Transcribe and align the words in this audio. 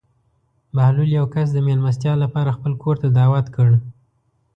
بهلول 0.75 1.09
یو 1.19 1.25
کس 1.33 1.47
د 1.53 1.57
مېلمستیا 1.67 2.13
لپاره 2.23 2.55
خپل 2.57 2.73
کور 2.83 2.95
ته 3.01 3.07
دعوت 3.17 3.45
کړ. 3.55 3.69